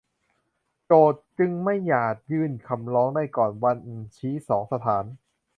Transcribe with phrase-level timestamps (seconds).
[0.85, 3.77] โจทก์จึงไม่อาจยื่นคำร้องได้ก่อนวัน
[4.17, 5.05] ชี้สองสถาน